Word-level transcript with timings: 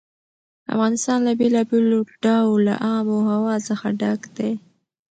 افغانستان 0.73 1.17
له 1.27 1.33
بېلابېلو 1.39 1.99
ډوله 2.23 2.75
آب 2.95 3.05
وهوا 3.11 3.55
څخه 3.67 3.87
ډک 3.99 4.21
دی. 4.37 4.51